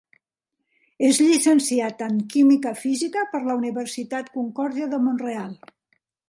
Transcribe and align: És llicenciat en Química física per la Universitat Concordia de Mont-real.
És 1.09 1.17
llicenciat 1.25 2.01
en 2.05 2.17
Química 2.35 2.71
física 2.85 3.27
per 3.35 3.43
la 3.45 3.59
Universitat 3.61 4.33
Concordia 4.39 4.89
de 4.95 5.03
Mont-real. 5.07 5.55